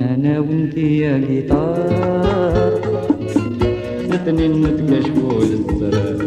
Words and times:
أنا 0.00 0.38
وانتي 0.40 0.98
يا 0.98 1.18
جيتار 1.18 1.88
الاثنين 4.00 4.52
نتكشفوا 4.62 5.40
للزرار 5.44 6.18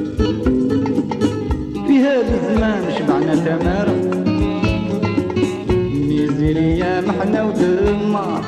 في 1.87 1.97
هذا 1.99 2.35
الزمان 2.35 2.83
شبعنا 2.97 3.33
ميزيريا 3.35 4.28
محنا 7.07 7.43
ودمار 7.43 8.43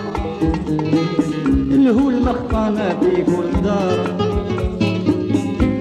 الهو 1.72 2.10
المخطانة 2.10 2.90
في 3.00 3.24
كل 3.24 3.62
دار 3.64 4.00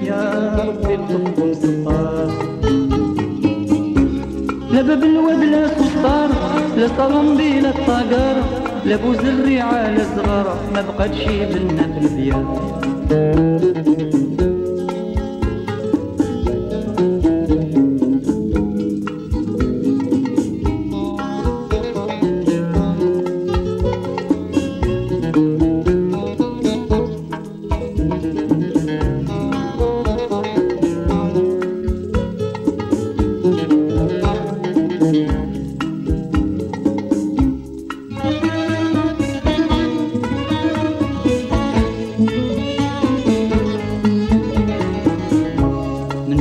يا 0.03 0.55
ربي 0.59 0.97
نحبكم 0.97 1.53
ستار 1.53 2.31
لا 4.71 4.81
باب 4.81 5.03
الواد 5.03 5.43
لا 5.43 5.67
سطار 5.67 6.29
لا 6.77 6.87
صالون 6.97 7.37
بلا 7.37 7.69
الطقار 7.69 8.35
لا 8.85 8.95
بوز 8.95 9.19
الريعة 9.19 9.91
لا 9.91 10.03
صغار 10.15 10.57
ما 10.73 10.81
بقاتش 10.81 11.23
بنا 11.25 11.83
في 11.93 11.99
البيات 12.07 12.47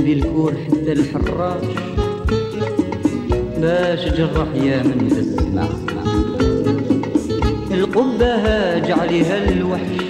من 0.00 0.06
ذي 0.06 0.12
الكور 0.12 0.52
حتى 0.52 0.92
الحراش. 0.92 1.64
باش 3.58 4.04
جرح 4.08 4.54
يا 4.54 4.82
من 4.82 5.08
تسمع 5.08 5.66
القبة 7.70 8.34
هاج 8.34 8.90
عليها 8.90 9.48
الوحش. 9.52 10.04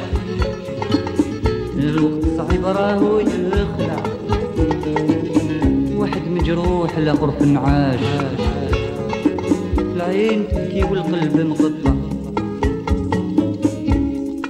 الوقت 1.79 2.25
صعيب 2.37 2.65
راهو 2.67 3.19
يخلع. 3.19 4.03
واحد 5.97 6.29
مجروح 6.29 6.99
لغرف 6.99 7.43
نعاش 7.43 8.01
العين 9.79 10.49
تبكي 10.49 10.85
والقلب 10.85 11.41
مقطع. 11.41 11.95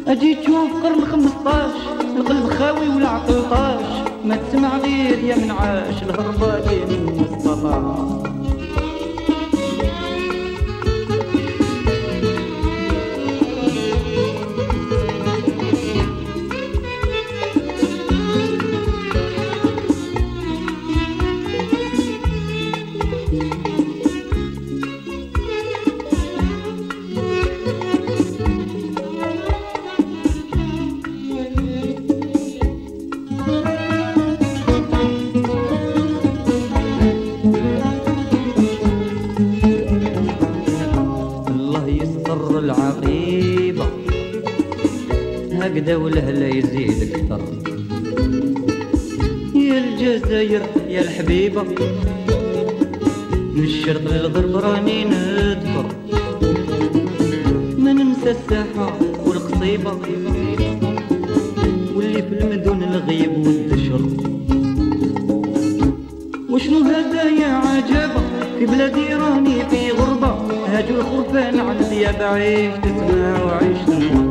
أجي 0.07 0.35
تشوف 0.35 0.71
قرن 0.83 1.05
خمسطاش. 1.05 1.73
القلب 2.17 2.47
خاوي 2.47 2.89
والعقل 2.89 3.43
طاش. 3.51 4.10
ما 4.25 4.37
تسمع 4.37 4.77
غير 4.79 5.19
يا 5.25 5.37
من 5.37 5.51
عاش 5.51 6.03
الهربة 6.03 6.85
من 6.85 7.27
السطاح 7.37 8.40
العقيبة. 42.71 43.87
هكذا 45.53 45.97
والهلا 45.97 46.49
يزيد 46.49 47.13
أكتر 47.15 47.41
يا 49.55 49.79
الجزائر 49.85 50.63
يا 50.89 51.01
الحبيبة. 51.01 51.63
من 53.55 53.65
الشرق 53.65 54.03
للغرب 54.13 54.57
راني 54.57 55.05
نذكر. 55.05 55.87
ما 57.79 57.93
ننسى 57.93 58.31
الساحة 58.31 58.99
والقصيبة. 59.27 59.93
واللي 61.97 62.23
في 62.23 62.35
المدن 62.41 62.83
الغيب 62.83 63.47
والدشر 63.47 64.03
وشنو 66.51 66.79
هذا 66.79 67.23
يا 67.23 67.47
عجبة؟ 67.47 68.30
في 68.61 68.67
بلادي 68.67 69.15
راني 69.15 69.69
في 69.71 69.91
غربة 69.91 70.35
هاجوا 70.69 70.97
الخرفان 70.97 71.61
على 71.61 71.81
الثياب 71.81 72.23
عيش 72.23 72.75
تسمع 72.83 73.43
وعيش 73.45 74.30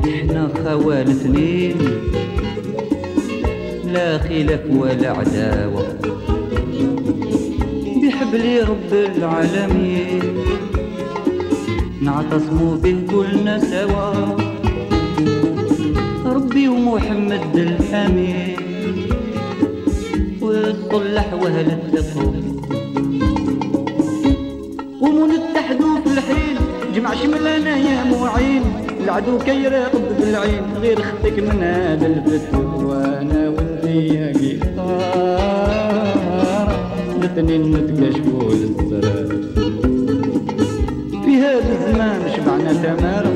تنوى 0.00 0.12
ياك 0.12 0.30
حنا 0.30 0.48
خوال 0.64 1.10
اثنين 1.10 1.76
لا 3.92 4.18
خلاف 4.18 4.60
ولا 4.70 5.10
عداوة. 5.10 5.86
بحبل 8.02 8.64
رب 8.68 8.92
العالمين. 8.92 10.22
نعتصموا 12.02 12.76
به 12.76 12.96
كلنا 13.10 13.58
سوا. 13.58 14.12
ربي 16.26 16.68
ومحمد 16.68 17.56
الأمين 17.56 18.56
والصلح 20.40 21.32
وهل 21.42 21.68
التقوى. 21.70 22.34
قوموا 25.00 25.26
نتحدوا 25.26 26.00
في 26.04 26.10
الحين 26.12 26.56
جمع 26.94 27.14
شملنا 27.14 27.76
يا 27.76 28.04
معين. 28.04 28.89
العدو 29.04 29.38
كيراقب 29.38 30.02
بالعين 30.18 30.62
غير 30.82 30.98
خطيك 31.02 31.38
من 31.38 31.62
هذا 31.62 32.06
البت 32.06 32.54
وأنا 32.84 33.48
وانتي 33.48 34.06
يا 34.14 34.32
قطار 34.62 36.68
الاثنين 37.16 37.62
نتكشفوا 37.76 38.52
للزرار 38.54 39.28
في 41.24 41.36
هذا 41.36 41.72
الزمان 41.72 42.20
شبعنا 42.36 42.72
تمارة 42.72 43.32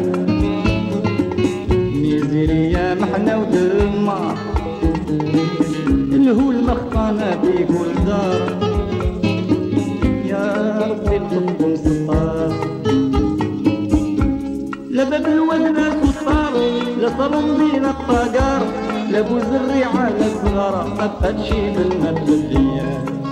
ميزيريا 2.02 2.94
محنا 2.94 3.36
ودمار. 3.36 4.36
الهو 6.12 6.50
المخطانة 6.50 7.30
في 7.42 7.64
كل 7.64 7.94
دار. 8.06 8.42
يا 10.24 10.78
ربي 10.80 11.18
نحبكم 11.18 11.76
ستار 11.76 12.52
سطار 14.94 16.54
لا 17.00 17.08
صالون 17.18 17.58
بين 17.58 17.84
الطقار 17.84 18.62
لا 19.10 19.20
بوز 19.20 19.42
الريعة 19.42 20.08
لا 20.08 20.28
صغار 20.44 20.86
ما 20.88 21.06
بقاتش 21.06 21.50
بالمثل 21.50 23.23